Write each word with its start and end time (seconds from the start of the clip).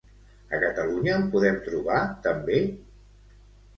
A 0.57 0.61
Catalunya 0.63 1.13
en 1.19 1.27
podem 1.37 1.59
trobar 1.67 1.99
també? 2.29 2.65